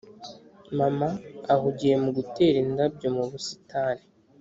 mama 0.77 1.07
ahugiye 1.53 1.95
mu 2.03 2.09
gutera 2.17 2.57
indabyo 2.65 3.07
mu 3.15 3.23
busitani. 3.31 4.03